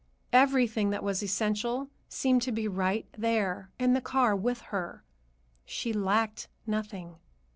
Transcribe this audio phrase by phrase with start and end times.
[0.33, 5.03] Everything that was essential seemed to be right there in the car with her.
[5.63, 7.17] She lacked nothing.